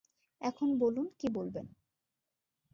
এখন 0.41 0.69
বলুন 0.77 1.07
কি 1.19 1.27
বলবেন। 1.33 1.65